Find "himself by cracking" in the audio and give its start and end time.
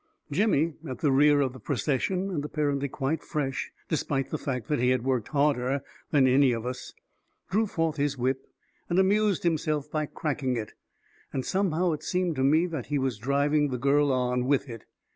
9.43-10.55